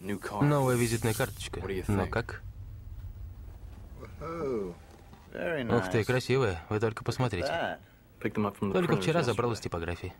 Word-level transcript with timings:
Новая 0.00 0.76
визитная 0.76 1.14
карточка. 1.14 1.60
Ну 1.88 2.06
как? 2.06 2.42
Ух 4.20 5.90
ты, 5.90 6.04
красивая. 6.04 6.62
Вы 6.68 6.80
только 6.80 7.04
посмотрите. 7.04 7.78
Только 8.20 8.96
вчера 8.96 9.22
забрал 9.22 9.52
из 9.52 9.60
типографии. 9.60 10.12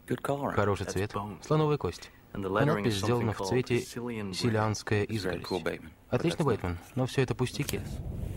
Хороший 0.54 0.86
цвет. 0.86 1.12
Слоновая 1.44 1.78
кость. 1.78 2.10
А 2.32 2.38
надпись 2.38 2.96
сделана 2.96 3.32
в 3.32 3.40
цвете 3.44 3.80
силианская 3.80 5.02
изгородь. 5.04 5.46
Отлично, 6.08 6.44
Бэтмен, 6.44 6.78
но 6.94 7.06
все 7.06 7.22
это 7.22 7.34
пустяки. 7.34 7.80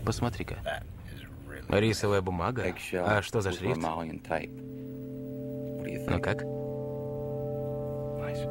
Посмотри-ка. 0.04 0.56
Рисовая 1.68 2.22
бумага? 2.22 2.74
А 2.94 3.22
что 3.22 3.40
за 3.40 3.52
шрифт? 3.52 3.80
Ну 6.08 6.20
как? 6.20 6.44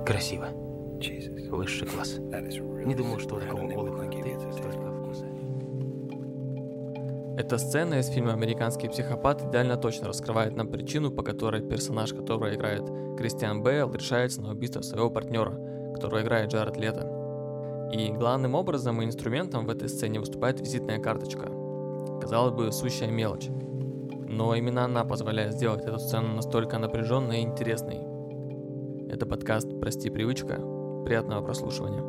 Красиво. 0.06 0.48
Высший 1.50 1.88
класс. 1.88 2.20
Не 2.20 2.94
думал, 2.94 3.18
что 3.18 3.36
у 3.36 3.40
такого 3.40 3.64
олуха 3.74 4.08
ты 4.08 4.52
столько 4.52 4.92
вкуса. 4.92 5.26
Эта 7.40 7.58
сцена 7.58 7.96
из 7.96 8.08
фильма 8.10 8.34
«Американский 8.34 8.88
психопат» 8.88 9.42
идеально 9.42 9.78
точно 9.78 10.10
раскрывает 10.10 10.56
нам 10.56 10.68
причину, 10.68 11.10
по 11.10 11.24
которой 11.24 11.64
персонаж, 11.68 12.14
которого 12.14 12.54
играет 12.54 12.84
Кристиан 13.18 13.64
Бейл, 13.64 13.92
решается 13.92 14.44
на 14.44 14.52
убийство 14.52 14.82
своего 14.82 15.10
партнера, 15.10 15.58
которого 15.96 16.22
играет 16.22 16.52
Джаред 16.52 16.78
Лето. 16.78 17.90
И 17.92 18.12
главным 18.12 18.54
образом 18.54 19.02
и 19.02 19.06
инструментом 19.06 19.66
в 19.66 19.72
этой 19.72 19.90
сцене 19.90 20.20
выступает 20.20 20.60
визитная 20.60 21.00
карточка. 21.00 21.50
Казалось 22.22 22.54
бы, 22.54 22.72
сущая 22.72 23.10
мелочь. 23.10 23.48
Но 24.30 24.54
именно 24.54 24.86
она 24.86 25.04
позволяет 25.04 25.54
сделать 25.54 25.84
эту 25.84 25.98
сцену 25.98 26.36
настолько 26.36 26.78
напряженной 26.78 27.40
и 27.40 27.44
интересной. 27.44 28.02
Это 29.10 29.26
подкаст 29.26 29.68
«Прости, 29.80 30.12
привычка». 30.12 30.81
Приятного 31.06 31.42
прослушивания. 31.42 32.02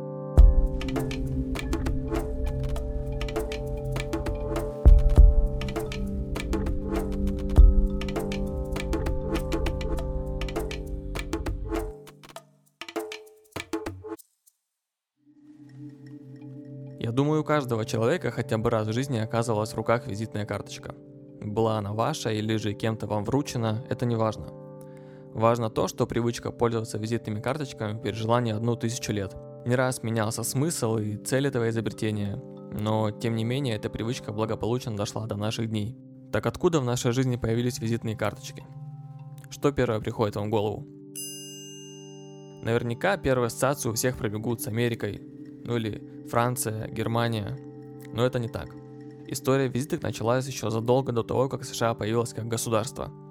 Я 16.99 17.11
думаю, 17.11 17.41
у 17.41 17.43
каждого 17.43 17.83
человека 17.83 18.31
хотя 18.31 18.57
бы 18.57 18.69
раз 18.69 18.87
в 18.87 18.93
жизни 18.93 19.17
оказывалась 19.17 19.73
в 19.73 19.75
руках 19.75 20.07
визитная 20.07 20.45
карточка. 20.45 20.95
Была 21.41 21.77
она 21.77 21.91
ваша 21.91 22.31
или 22.31 22.55
же 22.55 22.73
кем-то 22.73 23.07
вам 23.07 23.25
вручена, 23.25 23.83
это 23.89 24.05
не 24.05 24.15
важно. 24.15 24.62
Важно 25.33 25.71
то, 25.71 25.87
что 25.87 26.05
привычка 26.05 26.51
пользоваться 26.51 26.99
визитными 26.99 27.41
карточками 27.41 27.99
пережила 27.99 28.39
не 28.39 28.51
одну 28.51 28.75
тысячу 28.75 29.11
лет. 29.11 29.35
Не 29.65 29.75
раз 29.75 30.03
менялся 30.03 30.43
смысл 30.43 30.97
и 30.97 31.17
цель 31.17 31.47
этого 31.47 31.69
изобретения, 31.69 32.39
но 32.71 33.09
тем 33.09 33.35
не 33.35 33.43
менее 33.43 33.75
эта 33.75 33.89
привычка 33.89 34.31
благополучно 34.31 34.95
дошла 34.95 35.25
до 35.25 35.35
наших 35.35 35.69
дней. 35.69 35.97
Так 36.31 36.45
откуда 36.45 36.79
в 36.79 36.85
нашей 36.85 37.13
жизни 37.13 37.35
появились 37.37 37.79
визитные 37.79 38.15
карточки? 38.15 38.63
Что 39.49 39.71
первое 39.71 39.99
приходит 39.99 40.35
вам 40.35 40.47
в 40.47 40.51
голову? 40.51 40.87
Наверняка 42.61 43.17
первые 43.17 43.47
ассоциации 43.47 43.89
у 43.89 43.93
всех 43.93 44.17
пробегут 44.17 44.61
с 44.61 44.67
Америкой, 44.67 45.19
ну 45.63 45.77
или 45.77 46.27
Франция, 46.29 46.87
Германия, 46.89 47.57
но 48.13 48.23
это 48.23 48.37
не 48.37 48.49
так. 48.49 48.69
История 49.27 49.67
визиток 49.67 50.03
началась 50.03 50.45
еще 50.45 50.69
задолго 50.69 51.11
до 51.11 51.23
того, 51.23 51.49
как 51.49 51.63
США 51.63 51.95
появилась 51.95 52.33
как 52.33 52.47
государство– 52.47 53.11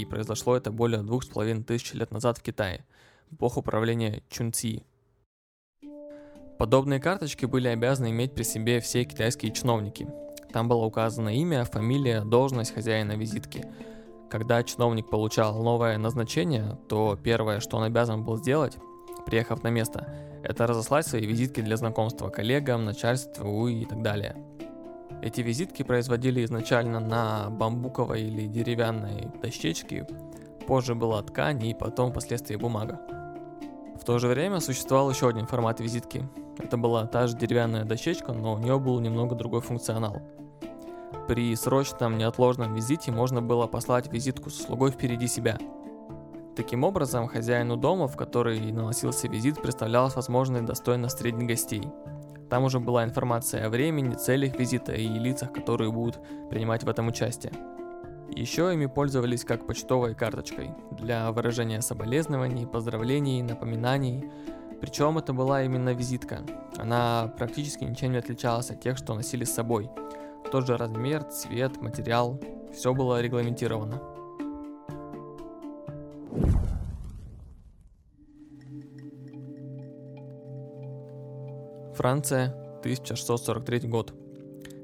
и 0.00 0.04
произошло 0.04 0.56
это 0.56 0.70
более 0.70 1.02
двух 1.02 1.24
с 1.24 1.26
половиной 1.26 1.62
тысяч 1.62 1.92
лет 1.94 2.10
назад 2.10 2.38
в 2.38 2.42
Китае, 2.42 2.84
в 3.30 3.36
эпоху 3.36 3.62
правления 3.62 4.22
Чунци. 4.28 4.82
Подобные 6.58 7.00
карточки 7.00 7.46
были 7.46 7.68
обязаны 7.68 8.10
иметь 8.10 8.34
при 8.34 8.42
себе 8.42 8.80
все 8.80 9.04
китайские 9.04 9.52
чиновники. 9.52 10.08
Там 10.52 10.68
было 10.68 10.84
указано 10.84 11.36
имя, 11.36 11.64
фамилия, 11.64 12.22
должность 12.22 12.74
хозяина 12.74 13.12
визитки. 13.12 13.66
Когда 14.30 14.62
чиновник 14.62 15.10
получал 15.10 15.62
новое 15.62 15.98
назначение, 15.98 16.78
то 16.88 17.18
первое, 17.22 17.60
что 17.60 17.76
он 17.76 17.84
обязан 17.84 18.24
был 18.24 18.36
сделать, 18.36 18.76
приехав 19.26 19.62
на 19.62 19.68
место, 19.68 20.12
это 20.42 20.66
разослать 20.66 21.06
свои 21.06 21.26
визитки 21.26 21.60
для 21.60 21.76
знакомства 21.76 22.28
коллегам, 22.28 22.84
начальству 22.84 23.68
и 23.68 23.84
так 23.84 24.02
далее– 24.02 24.36
эти 25.22 25.40
визитки 25.40 25.82
производили 25.82 26.44
изначально 26.44 27.00
на 27.00 27.48
бамбуковой 27.50 28.22
или 28.22 28.46
деревянной 28.46 29.28
дощечке, 29.42 30.06
позже 30.66 30.94
была 30.94 31.22
ткань 31.22 31.64
и 31.64 31.74
потом 31.74 32.10
впоследствии 32.10 32.56
бумага. 32.56 33.00
В 34.00 34.04
то 34.04 34.18
же 34.18 34.28
время 34.28 34.60
существовал 34.60 35.10
еще 35.10 35.28
один 35.28 35.46
формат 35.46 35.80
визитки. 35.80 36.28
Это 36.58 36.76
была 36.76 37.06
та 37.06 37.26
же 37.26 37.36
деревянная 37.36 37.84
дощечка, 37.84 38.32
но 38.32 38.54
у 38.54 38.58
нее 38.58 38.78
был 38.78 39.00
немного 39.00 39.34
другой 39.34 39.60
функционал. 39.60 40.20
При 41.26 41.54
срочном 41.56 42.18
неотложном 42.18 42.74
визите 42.74 43.10
можно 43.10 43.40
было 43.40 43.66
послать 43.66 44.12
визитку 44.12 44.50
со 44.50 44.62
слугой 44.62 44.90
впереди 44.90 45.26
себя. 45.26 45.58
Таким 46.54 46.84
образом, 46.84 47.28
хозяину 47.28 47.76
дома, 47.76 48.08
в 48.08 48.16
который 48.16 48.72
наносился 48.72 49.26
визит, 49.26 49.60
представлялась 49.60 50.16
возможность 50.16 50.66
достойно 50.66 51.08
встретить 51.08 51.46
гостей– 51.46 51.88
там 52.48 52.64
уже 52.64 52.80
была 52.80 53.04
информация 53.04 53.66
о 53.66 53.70
времени, 53.70 54.14
целях 54.14 54.58
визита 54.58 54.92
и 54.92 55.06
лицах, 55.06 55.52
которые 55.52 55.90
будут 55.90 56.20
принимать 56.50 56.84
в 56.84 56.88
этом 56.88 57.08
участие. 57.08 57.52
Еще 58.30 58.72
ими 58.72 58.86
пользовались 58.86 59.44
как 59.44 59.66
почтовой 59.66 60.14
карточкой 60.14 60.72
для 60.90 61.30
выражения 61.30 61.80
соболезнований, 61.80 62.66
поздравлений, 62.66 63.42
напоминаний. 63.42 64.24
Причем 64.80 65.18
это 65.18 65.32
была 65.32 65.62
именно 65.62 65.94
визитка. 65.94 66.42
Она 66.76 67.32
практически 67.38 67.84
ничем 67.84 68.12
не 68.12 68.18
отличалась 68.18 68.70
от 68.70 68.80
тех, 68.80 68.96
что 68.98 69.14
носили 69.14 69.44
с 69.44 69.54
собой. 69.54 69.88
Тот 70.50 70.66
же 70.66 70.76
размер, 70.76 71.22
цвет, 71.24 71.80
материал, 71.80 72.40
все 72.72 72.92
было 72.92 73.20
регламентировано. 73.20 74.00
Франция, 81.94 82.46
1643 82.80 83.88
год. 83.88 84.12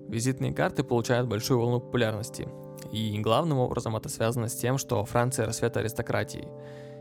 Визитные 0.08 0.52
карты 0.52 0.84
получают 0.84 1.28
большую 1.28 1.58
волну 1.58 1.80
популярности. 1.80 2.48
И 2.92 3.18
главным 3.18 3.58
образом 3.58 3.96
это 3.96 4.08
связано 4.08 4.48
с 4.48 4.54
тем, 4.54 4.78
что 4.78 5.04
Франция 5.04 5.46
расцвет 5.46 5.76
аристократии. 5.76 6.48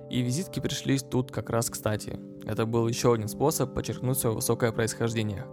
И 0.09 0.21
визитки 0.21 0.59
пришлись 0.59 1.03
тут 1.03 1.31
как 1.31 1.49
раз 1.49 1.69
кстати. 1.69 2.19
Это 2.45 2.65
был 2.65 2.87
еще 2.87 3.13
один 3.13 3.27
способ 3.27 3.73
подчеркнуть 3.73 4.17
свое 4.17 4.35
высокое 4.35 4.71
происхождение. 4.71 5.45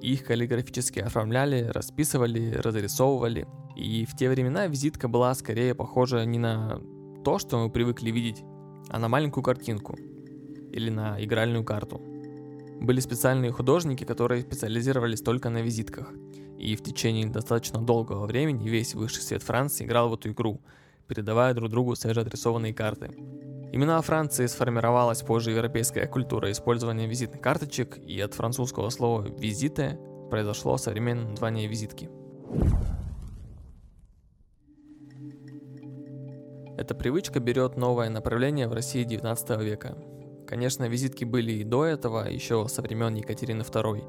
Их 0.00 0.24
каллиграфически 0.24 1.00
оформляли, 1.00 1.70
расписывали, 1.72 2.54
разрисовывали. 2.54 3.46
И 3.76 4.04
в 4.04 4.14
те 4.16 4.28
времена 4.28 4.66
визитка 4.66 5.08
была 5.08 5.34
скорее 5.34 5.74
похожа 5.74 6.24
не 6.24 6.38
на 6.38 6.80
то, 7.24 7.38
что 7.38 7.58
мы 7.58 7.70
привыкли 7.70 8.10
видеть, 8.10 8.42
а 8.90 8.98
на 8.98 9.08
маленькую 9.08 9.42
картинку 9.42 9.96
или 9.96 10.90
на 10.90 11.22
игральную 11.22 11.64
карту– 11.64 12.02
были 12.82 13.00
специальные 13.00 13.52
художники, 13.52 14.04
которые 14.04 14.42
специализировались 14.42 15.22
только 15.22 15.48
на 15.48 15.62
визитках. 15.62 16.12
И 16.58 16.76
в 16.76 16.82
течение 16.82 17.26
достаточно 17.26 17.80
долгого 17.80 18.26
времени 18.26 18.68
весь 18.68 18.94
высший 18.94 19.22
свет 19.22 19.42
Франции 19.42 19.84
играл 19.84 20.08
в 20.08 20.14
эту 20.14 20.30
игру, 20.30 20.60
передавая 21.08 21.54
друг 21.54 21.70
другу 21.70 21.94
свежеадресованные 21.94 22.74
карты. 22.74 23.10
Именно 23.72 23.96
во 23.96 24.02
Франции 24.02 24.46
сформировалась 24.46 25.22
позже 25.22 25.52
европейская 25.52 26.06
культура 26.06 26.50
использования 26.50 27.06
визитных 27.06 27.40
карточек, 27.40 27.98
и 27.98 28.20
от 28.20 28.34
французского 28.34 28.90
слова 28.90 29.22
«визите» 29.22 29.98
произошло 30.30 30.76
современное 30.76 31.30
название 31.30 31.68
визитки. 31.68 32.10
Эта 36.76 36.94
привычка 36.94 37.38
берет 37.38 37.76
новое 37.76 38.10
направление 38.10 38.66
в 38.66 38.72
России 38.72 39.04
19 39.04 39.60
века. 39.60 39.96
Конечно, 40.52 40.84
визитки 40.84 41.24
были 41.24 41.52
и 41.52 41.64
до 41.64 41.86
этого, 41.86 42.28
еще 42.28 42.68
со 42.68 42.82
времен 42.82 43.14
Екатерины 43.14 43.62
II. 43.62 44.04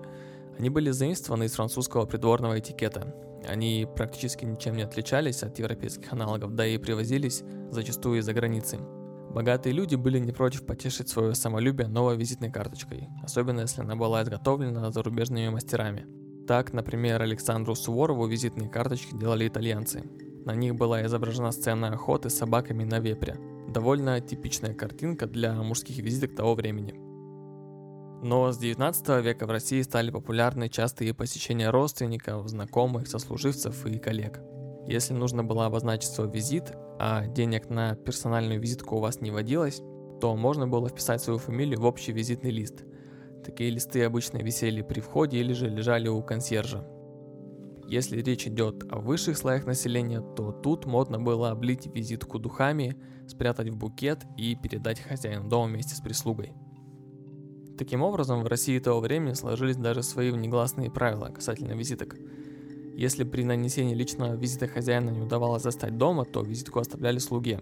Они 0.59 0.69
были 0.69 0.91
заимствованы 0.91 1.45
из 1.45 1.53
французского 1.53 2.05
придворного 2.05 2.59
этикета. 2.59 3.15
Они 3.47 3.87
практически 3.95 4.43
ничем 4.43 4.75
не 4.75 4.81
отличались 4.81 5.41
от 5.43 5.57
европейских 5.57 6.11
аналогов, 6.11 6.53
да 6.53 6.67
и 6.67 6.77
привозились 6.77 7.45
зачастую 7.71 8.19
из-за 8.19 8.33
границы. 8.33 8.77
Богатые 9.29 9.71
люди 9.71 9.95
были 9.95 10.19
не 10.19 10.33
против 10.33 10.65
потешить 10.65 11.07
свое 11.07 11.33
самолюбие 11.33 11.87
новой 11.87 12.17
визитной 12.17 12.51
карточкой, 12.51 13.07
особенно 13.23 13.61
если 13.61 13.79
она 13.79 13.95
была 13.95 14.21
изготовлена 14.21 14.91
зарубежными 14.91 15.47
мастерами. 15.47 16.05
Так, 16.45 16.73
например, 16.73 17.21
Александру 17.21 17.73
Суворову 17.73 18.27
визитные 18.27 18.69
карточки 18.69 19.15
делали 19.15 19.47
итальянцы. 19.47 20.03
На 20.43 20.55
них 20.55 20.75
была 20.75 21.05
изображена 21.05 21.53
сцена 21.53 21.93
охоты 21.93 22.29
с 22.29 22.35
собаками 22.35 22.83
на 22.83 22.99
вепре– 22.99 23.37
довольно 23.73 24.21
типичная 24.21 24.73
картинка 24.73 25.25
для 25.25 25.53
мужских 25.53 25.97
визиток 25.97 26.35
того 26.35 26.55
времени. 26.55 26.93
Но 28.23 28.51
с 28.51 28.57
19 28.57 29.21
века 29.23 29.45
в 29.45 29.49
России 29.49 29.81
стали 29.81 30.09
популярны 30.09 30.69
частые 30.69 31.13
посещения 31.13 31.69
родственников, 31.69 32.47
знакомых, 32.47 33.07
сослуживцев 33.07 33.85
и 33.85 33.99
коллег. 33.99 34.39
Если 34.87 35.13
нужно 35.13 35.43
было 35.43 35.65
обозначить 35.65 36.11
свой 36.11 36.29
визит, 36.29 36.71
а 36.99 37.25
денег 37.27 37.69
на 37.69 37.95
персональную 37.95 38.61
визитку 38.61 38.95
у 38.95 38.99
вас 38.99 39.19
не 39.19 39.31
водилось, 39.31 39.81
то 40.21 40.35
можно 40.37 40.67
было 40.67 40.87
вписать 40.87 41.21
свою 41.21 41.39
фамилию 41.39 41.81
в 41.81 41.85
общий 41.85 42.13
визитный 42.13 42.51
лист. 42.51 42.85
Такие 43.43 43.69
листы 43.71 44.03
обычно 44.03 44.37
висели 44.37 44.81
при 44.81 45.01
входе 45.01 45.39
или 45.39 45.51
же 45.51 45.67
лежали 45.67 46.07
у 46.07 46.21
консьержа. 46.21 46.87
Если 47.87 48.21
речь 48.21 48.47
идет 48.47 48.85
о 48.91 48.99
высших 48.99 49.37
слоях 49.37 49.65
населения, 49.65 50.21
то 50.21 50.51
тут 50.51 50.85
модно 50.85 51.19
было 51.19 51.51
облить 51.51 51.87
визитку 51.93 52.39
духами, 52.39 52.95
спрятать 53.27 53.69
в 53.69 53.77
букет 53.77 54.25
и 54.37 54.55
передать 54.55 54.99
хозяину 54.99 55.49
дома 55.49 55.67
вместе 55.67 55.95
с 55.95 55.99
прислугой. 56.01 56.53
Таким 57.77 58.01
образом, 58.01 58.43
в 58.43 58.47
России 58.47 58.79
того 58.79 58.99
времени 58.99 59.33
сложились 59.33 59.77
даже 59.77 60.03
свои 60.03 60.31
внегласные 60.31 60.91
правила 60.91 61.25
касательно 61.25 61.73
визиток. 61.73 62.15
Если 62.95 63.23
при 63.23 63.43
нанесении 63.43 63.95
личного 63.95 64.35
визита 64.35 64.67
хозяина 64.67 65.09
не 65.09 65.21
удавалось 65.21 65.63
застать 65.63 65.97
дома, 65.97 66.25
то 66.25 66.41
визитку 66.41 66.79
оставляли 66.79 67.17
слуге. 67.17 67.59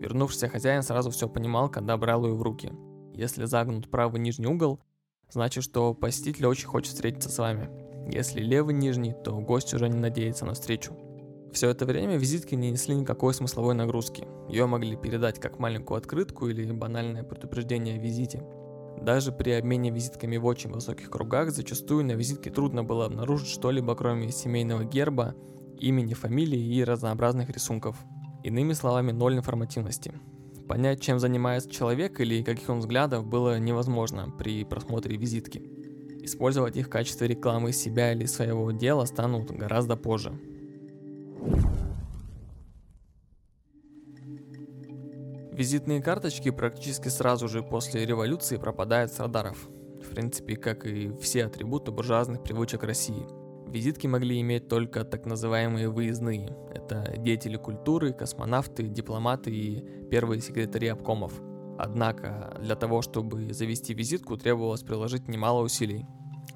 Вернувшийся 0.00 0.48
хозяин 0.48 0.82
сразу 0.82 1.10
все 1.10 1.28
понимал, 1.28 1.70
когда 1.70 1.96
брал 1.96 2.26
ее 2.26 2.34
в 2.34 2.42
руки. 2.42 2.72
Если 3.14 3.44
загнут 3.44 3.88
правый 3.88 4.20
нижний 4.20 4.48
угол, 4.48 4.80
значит, 5.30 5.64
что 5.64 5.94
посетитель 5.94 6.46
очень 6.46 6.66
хочет 6.66 6.92
встретиться 6.92 7.30
с 7.30 7.38
вами. 7.38 7.85
Если 8.08 8.40
левый 8.40 8.74
нижний, 8.74 9.14
то 9.24 9.38
гость 9.40 9.74
уже 9.74 9.88
не 9.88 9.98
надеется 9.98 10.44
на 10.44 10.54
встречу. 10.54 10.96
Все 11.52 11.70
это 11.70 11.86
время 11.86 12.16
визитки 12.16 12.54
не 12.54 12.70
несли 12.70 12.94
никакой 12.94 13.34
смысловой 13.34 13.74
нагрузки. 13.74 14.28
Ее 14.48 14.66
могли 14.66 14.94
передать 14.94 15.40
как 15.40 15.58
маленькую 15.58 15.98
открытку 15.98 16.48
или 16.48 16.70
банальное 16.70 17.24
предупреждение 17.24 17.96
о 17.96 17.98
визите. 17.98 18.44
Даже 19.00 19.32
при 19.32 19.50
обмене 19.50 19.90
визитками 19.90 20.36
в 20.36 20.46
очень 20.46 20.70
высоких 20.70 21.10
кругах 21.10 21.50
зачастую 21.50 22.04
на 22.04 22.12
визитке 22.12 22.50
трудно 22.50 22.84
было 22.84 23.06
обнаружить 23.06 23.48
что-либо 23.48 23.94
кроме 23.94 24.30
семейного 24.30 24.84
герба, 24.84 25.34
имени, 25.78 26.14
фамилии 26.14 26.60
и 26.60 26.84
разнообразных 26.84 27.50
рисунков. 27.50 27.96
Иными 28.44 28.72
словами, 28.72 29.12
ноль 29.12 29.36
информативности. 29.36 30.12
Понять, 30.68 31.00
чем 31.00 31.18
занимается 31.18 31.70
человек 31.70 32.20
или 32.20 32.42
каких 32.42 32.68
он 32.68 32.80
взглядов 32.80 33.26
было 33.26 33.58
невозможно 33.58 34.32
при 34.38 34.64
просмотре 34.64 35.16
визитки. 35.16 35.75
Использовать 36.26 36.76
их 36.76 36.86
в 36.86 36.90
качестве 36.90 37.28
рекламы 37.28 37.70
себя 37.70 38.12
или 38.12 38.26
своего 38.26 38.72
дела 38.72 39.04
станут 39.04 39.52
гораздо 39.52 39.96
позже. 39.96 40.32
Визитные 45.52 46.02
карточки 46.02 46.50
практически 46.50 47.06
сразу 47.06 47.46
же 47.46 47.62
после 47.62 48.04
революции 48.04 48.56
пропадают 48.56 49.12
с 49.12 49.20
радаров. 49.20 49.68
В 50.02 50.10
принципе, 50.10 50.56
как 50.56 50.84
и 50.84 51.12
все 51.20 51.44
атрибуты 51.44 51.92
буржуазных 51.92 52.42
привычек 52.42 52.82
России. 52.82 53.24
Визитки 53.68 54.08
могли 54.08 54.40
иметь 54.40 54.66
только 54.66 55.04
так 55.04 55.26
называемые 55.26 55.88
выездные. 55.88 56.56
Это 56.74 57.14
деятели 57.18 57.56
культуры, 57.56 58.12
космонавты, 58.12 58.88
дипломаты 58.88 59.52
и 59.52 60.08
первые 60.10 60.40
секретари 60.40 60.88
обкомов– 60.88 61.40
Однако 61.78 62.56
для 62.60 62.74
того, 62.74 63.02
чтобы 63.02 63.52
завести 63.52 63.94
визитку, 63.94 64.36
требовалось 64.36 64.82
приложить 64.82 65.28
немало 65.28 65.62
усилий. 65.62 66.06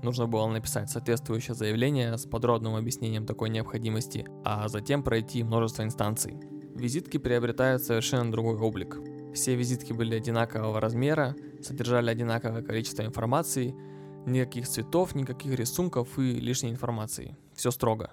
Нужно 0.02 0.26
было 0.26 0.46
написать 0.46 0.88
соответствующее 0.88 1.54
заявление 1.54 2.16
с 2.16 2.24
подробным 2.24 2.74
объяснением 2.74 3.26
такой 3.26 3.50
необходимости, 3.50 4.26
а 4.44 4.68
затем 4.68 5.02
пройти 5.02 5.42
множество 5.42 5.82
инстанций. 5.82 6.40
Визитки 6.74 7.18
приобретают 7.18 7.82
совершенно 7.82 8.32
другой 8.32 8.56
облик. 8.56 8.98
Все 9.34 9.54
визитки 9.54 9.92
были 9.92 10.14
одинакового 10.14 10.80
размера, 10.80 11.36
содержали 11.62 12.10
одинаковое 12.10 12.62
количество 12.62 13.02
информации, 13.02 13.74
никаких 14.26 14.66
цветов, 14.66 15.14
никаких 15.14 15.54
рисунков 15.54 16.18
и 16.18 16.40
лишней 16.40 16.70
информации. 16.70 17.36
Все 17.54 17.70
строго. 17.70 18.12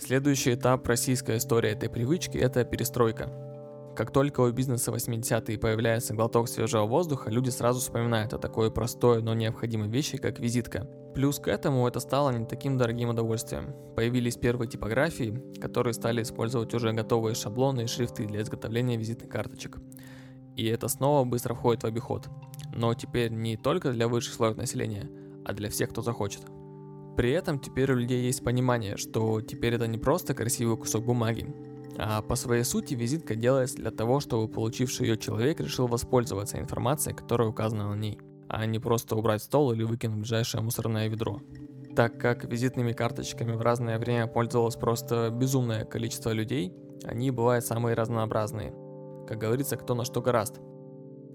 Следующий 0.00 0.54
этап 0.54 0.86
российской 0.88 1.36
истории 1.36 1.70
этой 1.70 1.90
привычки– 1.90 2.38
это 2.38 2.64
перестройка– 2.64 3.30
как 3.94 4.10
только 4.10 4.40
у 4.40 4.50
бизнеса 4.50 4.90
80-е 4.90 5.58
появляется 5.58 6.14
глоток 6.14 6.48
свежего 6.48 6.84
воздуха, 6.84 7.30
люди 7.30 7.50
сразу 7.50 7.80
вспоминают 7.80 8.32
о 8.32 8.38
такой 8.38 8.70
простой, 8.70 9.22
но 9.22 9.34
необходимой 9.34 9.88
вещи, 9.88 10.18
как 10.18 10.40
визитка. 10.40 10.88
Плюс 11.14 11.38
к 11.38 11.46
этому 11.46 11.86
это 11.86 12.00
стало 12.00 12.30
не 12.30 12.44
таким 12.44 12.76
дорогим 12.76 13.10
удовольствием. 13.10 13.72
Появились 13.94 14.36
первые 14.36 14.68
типографии, 14.68 15.40
которые 15.60 15.94
стали 15.94 16.22
использовать 16.22 16.74
уже 16.74 16.92
готовые 16.92 17.36
шаблоны 17.36 17.82
и 17.82 17.86
шрифты 17.86 18.26
для 18.26 18.42
изготовления 18.42 18.96
визитных 18.96 19.30
карточек. 19.30 19.78
И 20.56 20.66
это 20.66 20.88
снова 20.88 21.24
быстро 21.24 21.54
входит 21.54 21.84
в 21.84 21.86
обиход. 21.86 22.28
Но 22.74 22.94
теперь 22.94 23.30
не 23.30 23.56
только 23.56 23.92
для 23.92 24.08
высших 24.08 24.34
слоев 24.34 24.56
населения, 24.56 25.08
а 25.44 25.52
для 25.52 25.70
всех, 25.70 25.90
кто 25.90 26.02
захочет. 26.02 26.42
При 27.16 27.30
этом 27.30 27.60
теперь 27.60 27.92
у 27.92 27.96
людей 27.96 28.24
есть 28.24 28.42
понимание, 28.42 28.96
что 28.96 29.40
теперь 29.40 29.74
это 29.74 29.86
не 29.86 29.98
просто 29.98 30.34
красивый 30.34 30.76
кусок 30.76 31.04
бумаги, 31.04 31.54
а 31.98 32.22
по 32.22 32.34
своей 32.34 32.64
сути 32.64 32.94
визитка 32.94 33.34
делается 33.34 33.76
для 33.76 33.90
того, 33.90 34.20
чтобы 34.20 34.52
получивший 34.52 35.06
ее 35.06 35.16
человек 35.16 35.60
решил 35.60 35.86
воспользоваться 35.86 36.58
информацией, 36.58 37.14
которая 37.14 37.48
указана 37.48 37.94
на 37.94 37.98
ней, 37.98 38.18
а 38.48 38.66
не 38.66 38.78
просто 38.78 39.16
убрать 39.16 39.42
стол 39.42 39.72
или 39.72 39.82
выкинуть 39.82 40.18
ближайшее 40.18 40.62
мусорное 40.62 41.08
ведро. 41.08 41.40
Так 41.94 42.18
как 42.18 42.44
визитными 42.44 42.92
карточками 42.92 43.52
в 43.52 43.60
разное 43.60 43.98
время 43.98 44.26
пользовалось 44.26 44.74
просто 44.76 45.30
безумное 45.30 45.84
количество 45.84 46.30
людей, 46.30 46.72
они 47.04 47.30
бывают 47.30 47.64
самые 47.64 47.94
разнообразные. 47.94 48.74
Как 49.28 49.38
говорится, 49.38 49.76
кто 49.76 49.94
на 49.94 50.04
что 50.04 50.20
гораст. 50.20 50.60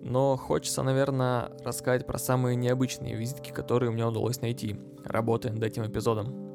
Но 0.01 0.35
хочется, 0.37 0.83
наверное, 0.83 1.51
рассказать 1.63 2.05
про 2.05 2.17
самые 2.17 2.55
необычные 2.55 3.15
визитки, 3.15 3.51
которые 3.51 3.91
мне 3.91 4.05
удалось 4.05 4.41
найти, 4.41 4.77
работая 5.03 5.53
над 5.53 5.63
этим 5.63 5.85
эпизодом. 5.85 6.48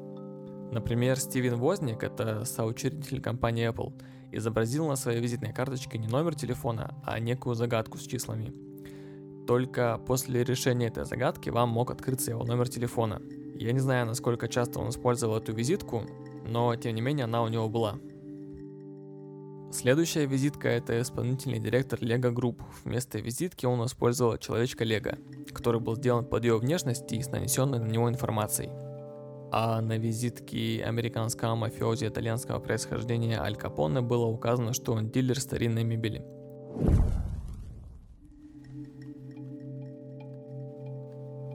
Например, 0.71 1.17
Стивен 1.17 1.57
Возник, 1.57 2.03
это 2.03 2.43
соучредитель 2.45 3.21
компании 3.21 3.69
Apple, 3.69 3.93
изобразил 4.31 4.87
на 4.87 4.95
своей 4.95 5.21
визитной 5.21 5.53
карточке 5.53 5.97
не 5.97 6.07
номер 6.07 6.35
телефона, 6.35 6.95
а 7.03 7.19
некую 7.19 7.55
загадку 7.55 7.97
с 7.97 8.05
числами. 8.05 8.53
Только 9.47 9.99
после 10.05 10.43
решения 10.43 10.87
этой 10.87 11.05
загадки 11.05 11.49
вам 11.49 11.69
мог 11.69 11.91
открыться 11.91 12.31
его 12.31 12.43
номер 12.43 12.67
телефона. 12.67 13.21
Я 13.53 13.71
не 13.71 13.79
знаю, 13.79 14.05
насколько 14.05 14.47
часто 14.47 14.79
он 14.79 14.89
использовал 14.89 15.37
эту 15.37 15.53
визитку, 15.53 16.03
но 16.45 16.75
тем 16.75 16.95
не 16.95 17.01
менее 17.01 17.25
она 17.25 17.43
у 17.43 17.47
него 17.47 17.69
была. 17.69 17.99
Следующая 19.71 20.25
визитка– 20.25 20.67
это 20.69 20.99
исполнительный 21.01 21.59
директор 21.59 21.99
Lego 21.99 22.33
Group. 22.33 22.61
Вместо 22.83 23.19
визитки 23.19 23.65
он 23.65 23.85
использовал 23.85 24.37
человечка 24.37 24.83
Лего, 24.83 25.17
который 25.53 25.81
был 25.81 25.95
сделан 25.95 26.25
под 26.25 26.43
ее 26.43 26.57
внешность 26.57 27.11
и 27.11 27.21
с 27.21 27.29
нанесенной 27.29 27.79
на 27.79 27.87
него 27.87 28.09
информацией– 28.09 28.71
а 29.57 29.79
на 29.79 29.97
визитке 29.97 30.83
американского 30.83 31.55
мафиози 31.55 32.07
итальянского 32.07 32.59
происхождения 32.59 33.39
Аль 33.39 33.55
Капоне 33.55 34.01
было 34.01 34.25
указано, 34.25 34.73
что 34.73 34.91
он 34.91 35.09
дилер 35.09 35.39
старинной 35.39 35.85
мебели. 35.85 36.25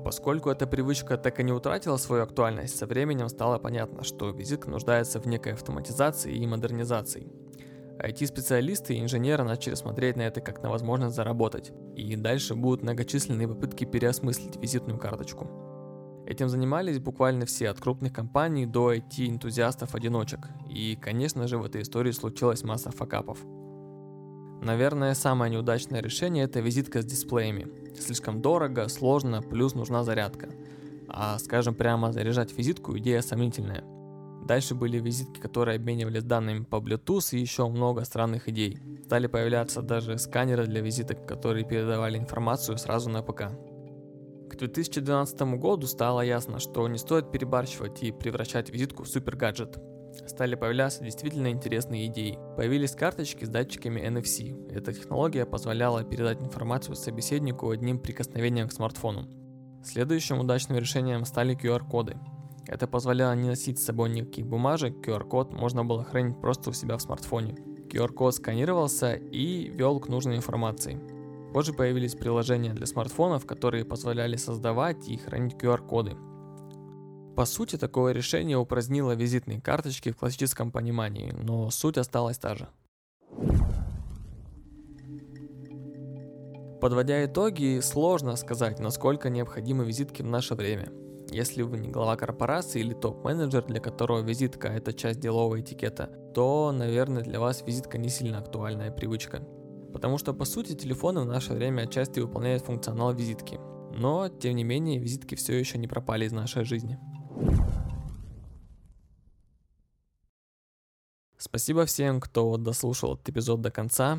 Поскольку 0.03 0.49
эта 0.49 0.67
привычка 0.67 1.19
так 1.19 1.41
и 1.41 1.43
не 1.43 1.53
утратила 1.53 1.99
свою 1.99 2.23
актуальность, 2.23 2.79
со 2.79 2.87
временем 2.87 3.29
стало 3.29 3.59
понятно, 3.59 4.03
что 4.03 4.31
визитка 4.31 4.71
нуждается 4.71 5.21
в 5.21 5.27
некой 5.27 5.53
автоматизации 5.53 6.35
и 6.35 6.47
модернизации. 6.47 7.31
IT-специалисты 7.99 8.95
и 8.95 9.01
инженеры 9.03 9.45
начали 9.45 9.75
смотреть 9.75 10.17
на 10.17 10.23
это 10.23 10.41
как 10.41 10.63
на 10.63 10.71
возможность 10.71 11.17
заработать, 11.17 11.71
и 11.97 12.17
дальше 12.17 12.55
будут 12.55 12.83
многочисленные 12.83 13.47
попытки 13.47 13.85
переосмыслить 13.85 14.57
визитную 14.57 14.99
карточку. 14.99 15.70
Этим 16.31 16.49
занимались 16.49 17.01
буквально 17.01 17.45
все, 17.45 17.71
от 17.71 17.81
крупных 17.81 18.13
компаний 18.13 18.65
до 18.65 18.95
IT-энтузиастов-одиночек. 18.95 20.47
И, 20.69 20.95
конечно 20.95 21.49
же, 21.49 21.59
в 21.59 21.65
этой 21.65 21.83
истории 21.83 22.13
случилась 22.13 22.63
масса 22.63 22.93
факапов. 22.93 23.41
Наверное, 24.63 25.15
самое 25.15 25.51
неудачное 25.51 26.01
решение– 26.01 26.45
это 26.47 26.61
визитка 26.61 27.03
с 27.03 27.05
дисплеями. 27.05 27.67
Слишком 27.99 28.41
дорого, 28.41 28.87
сложно, 28.87 29.43
плюс 29.43 29.75
нужна 29.75 30.05
зарядка. 30.05 30.51
А, 31.09 31.37
скажем 31.41 31.75
прямо, 31.75 32.13
заряжать 32.13 32.57
визитку– 32.57 32.97
идея 32.99 33.23
сомнительная. 33.23 33.83
Дальше 34.47 34.77
были 34.77 35.01
визитки, 35.01 35.41
которые 35.41 35.75
обменивались 35.75 36.23
данными 36.23 36.63
по 36.63 36.77
Bluetooth 36.77 37.37
и 37.37 37.41
еще 37.41 37.67
много 37.67 38.05
странных 38.05 38.49
идей. 38.49 38.79
Стали 39.05 39.27
появляться 39.27 39.83
даже 39.83 40.17
сканеры 40.17 40.67
для 40.67 40.81
визиток, 40.81 41.27
которые 41.27 41.65
передавали 41.65 42.19
информацию 42.19 42.79
сразу 42.79 43.11
на 43.11 43.21
ПК. 43.21 43.51
К 44.51 44.57
2012 44.57 45.41
году 45.59 45.87
стало 45.87 46.23
ясно, 46.23 46.59
что 46.59 46.87
не 46.89 46.99
стоит 46.99 47.31
перебарщивать 47.31 48.03
и 48.03 48.11
превращать 48.11 48.71
визитку 48.71 49.05
в 49.05 49.09
супер 49.09 49.37
гаджет. 49.37 49.79
Стали 50.27 50.57
появляться 50.57 51.05
действительно 51.05 51.53
интересные 51.53 52.09
идеи. 52.09 52.37
Появились 52.57 52.97
карточки 52.97 53.45
с 53.45 53.49
датчиками 53.49 54.01
NFC. 54.01 54.69
Эта 54.73 54.93
технология 54.93 55.47
позволяла 55.47 56.03
передать 56.03 56.43
информацию 56.43 56.97
собеседнику 56.97 57.71
одним 57.71 58.01
прикосновением 58.01 58.69
к 58.69 58.73
смартфону. 58.73 59.29
Следующим 59.85 60.41
удачным 60.41 60.79
решением 60.79 61.25
стали 61.27 61.57
QR-коды. 61.57 62.19
Это 62.67 62.89
позволяло 62.89 63.35
не 63.35 63.49
носить 63.49 63.79
с 63.79 63.85
собой 63.85 64.11
никаких 64.11 64.47
бумажек, 64.47 64.97
QR-код 64.97 65.53
можно 65.53 65.85
было 65.85 66.03
хранить 66.03 66.41
просто 66.41 66.71
у 66.71 66.73
себя 66.73 66.97
в 66.97 67.03
смартфоне. 67.03 67.55
QR-код 67.89 68.35
сканировался 68.35 69.15
и 69.15 69.69
вел 69.69 70.01
к 70.01 70.09
нужной 70.09 70.37
информации. 70.37 71.01
Позже 71.53 71.73
появились 71.73 72.15
приложения 72.15 72.73
для 72.73 72.87
смартфонов, 72.87 73.45
которые 73.45 73.85
позволяли 73.85 74.37
создавать 74.37 75.09
и 75.09 75.17
хранить 75.17 75.55
QR-коды. 75.55 76.17
По 77.37 77.45
сути, 77.45 77.77
такое 77.77 78.13
решение 78.13 78.57
упразднило 78.57 79.13
визитные 79.13 79.61
карточки 79.61 80.11
в 80.13 80.17
классическом 80.17 80.71
понимании, 80.71 81.33
но 81.33 81.71
суть 81.71 81.99
осталась 81.99 82.39
та 82.39 82.55
же. 82.55 82.69
Подводя 86.81 87.25
итоги, 87.25 87.81
сложно 87.81 88.37
сказать, 88.37 88.79
насколько 88.79 89.29
необходимы 89.29 89.85
визитки 89.85 90.23
в 90.23 90.27
наше 90.27 90.55
время. 90.55 90.91
Если 91.31 91.63
вы 91.63 91.79
не 91.79 91.89
глава 91.89 92.17
корпорации 92.17 92.81
или 92.81 92.95
топ-менеджер, 92.95 93.65
для 93.67 93.81
которого 93.81 94.21
визитка– 94.21 94.69
это 94.69 94.93
часть 94.93 95.21
делового 95.21 95.61
этикета, 95.61 96.11
то, 96.35 96.73
наверное, 96.73 97.23
для 97.23 97.39
вас 97.39 97.63
визитка 97.67 97.99
не 97.99 98.09
сильно 98.09 98.39
актуальная 98.39 98.91
привычка. 98.91 99.43
Потому 99.93 100.19
что, 100.19 100.33
по 100.33 100.45
сути, 100.45 100.75
телефоны 100.75 101.21
в 101.21 101.27
наше 101.27 101.53
время 101.53 101.83
отчасти 101.83 102.21
выполняют 102.21 102.65
функционал 102.65 103.15
визитки. 103.15 103.59
Но, 103.93 104.29
тем 104.29 104.57
не 104.57 104.65
менее, 104.65 104.99
визитки 104.99 105.35
все 105.35 105.59
еще 105.59 105.79
не 105.79 105.89
пропали 105.89 106.25
из 106.25 106.33
нашей 106.33 106.65
жизни. 106.65 106.99
Спасибо 111.37 111.87
всем, 111.87 112.21
кто 112.21 112.57
дослушал 112.57 113.15
этот 113.15 113.31
эпизод 113.31 113.63
до 113.63 113.71
конца. 113.71 114.19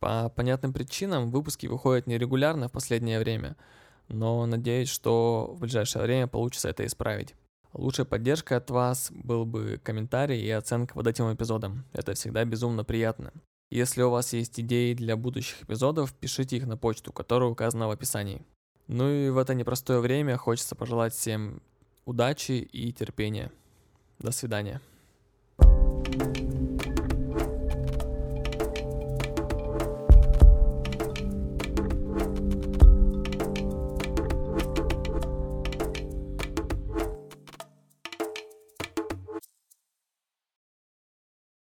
По 0.00 0.28
понятным 0.28 0.72
причинам 0.72 1.30
выпуски 1.30 1.66
выходят 1.66 2.06
нерегулярно 2.06 2.68
в 2.68 2.72
последнее 2.72 3.18
время, 3.18 3.56
но 4.08 4.44
надеюсь, 4.46 4.88
что 4.88 5.54
в 5.54 5.60
ближайшее 5.60 6.02
время 6.02 6.26
получится 6.26 6.68
это 6.68 6.84
исправить. 6.84 7.34
Лучшей 7.72 8.04
поддержкой 8.04 8.58
от 8.58 8.70
вас 8.70 9.10
был 9.10 9.44
бы 9.44 9.80
комментарий 9.82 10.40
и 10.40 10.50
оценка 10.50 10.94
под 10.94 11.06
этим 11.06 11.32
эпизодом. 11.32 11.84
Это 11.92 12.14
всегда 12.14 12.44
безумно 12.44 12.84
приятно. 12.84 13.32
Если 13.70 14.02
у 14.02 14.10
вас 14.10 14.32
есть 14.32 14.58
идеи 14.60 14.94
для 14.94 15.16
будущих 15.16 15.62
эпизодов, 15.62 16.14
пишите 16.14 16.56
их 16.56 16.66
на 16.66 16.78
почту, 16.78 17.12
которая 17.12 17.50
указана 17.50 17.86
в 17.86 17.90
описании. 17.90 18.42
Ну 18.86 19.10
и 19.10 19.28
в 19.28 19.36
это 19.36 19.52
непростое 19.54 20.00
время 20.00 20.38
хочется 20.38 20.74
пожелать 20.74 21.12
всем 21.12 21.60
удачи 22.06 22.52
и 22.52 22.90
терпения. 22.92 23.52
До 24.18 24.30
свидания. 24.30 24.80